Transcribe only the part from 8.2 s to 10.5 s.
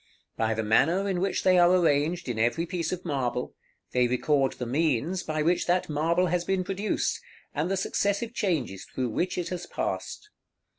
changes through which it has passed.